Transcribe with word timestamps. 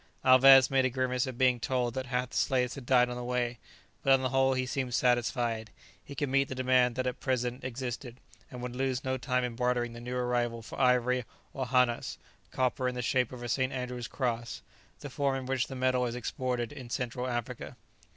Alvez 0.25 0.71
made 0.71 0.83
a 0.83 0.89
grimace 0.89 1.27
on 1.27 1.35
being 1.35 1.59
told 1.59 1.93
that 1.93 2.07
half 2.07 2.31
the 2.31 2.35
slaves 2.35 2.73
had 2.73 2.87
died 2.87 3.07
on 3.07 3.15
the 3.15 3.23
way, 3.23 3.59
but 4.01 4.11
on 4.11 4.23
the 4.23 4.29
whole 4.29 4.55
he 4.55 4.65
seemed 4.65 4.95
satisfied; 4.95 5.69
he 6.03 6.15
could 6.15 6.27
meet 6.27 6.47
the 6.47 6.55
demand 6.55 6.95
that 6.95 7.05
at 7.05 7.19
present 7.19 7.63
existed, 7.63 8.17
and 8.49 8.63
would 8.63 8.75
lose 8.75 9.03
no 9.03 9.15
time 9.15 9.43
in 9.43 9.55
bartering 9.55 9.93
the 9.93 10.01
new 10.01 10.15
arrival 10.17 10.63
for 10.63 10.81
ivory 10.81 11.23
or 11.53 11.67
hannas, 11.67 12.17
copper 12.49 12.87
in 12.87 12.95
the 12.95 13.03
shape 13.03 13.31
of 13.31 13.43
a 13.43 13.47
St. 13.47 13.71
Andrew's 13.71 14.07
cross, 14.07 14.63
the 15.01 15.09
form 15.11 15.35
in 15.35 15.45
which 15.45 15.67
the 15.67 15.75
metal 15.75 16.07
is 16.07 16.15
exported 16.15 16.71
in 16.71 16.89
Central 16.89 17.27
Africa. 17.27 17.77